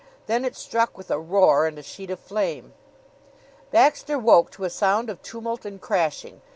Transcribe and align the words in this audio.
Then 0.25 0.43
it 0.45 0.55
struck 0.55 0.97
with 0.97 1.11
a 1.11 1.19
roar 1.19 1.67
and 1.67 1.77
a 1.77 1.83
sheet 1.83 2.09
of 2.09 2.19
flame. 2.19 2.73
Baxter 3.69 4.17
woke 4.17 4.49
to 4.53 4.63
a 4.63 4.69
sound 4.71 5.11
of 5.11 5.21
tumult 5.21 5.63
and 5.63 5.79
crashing. 5.79 6.41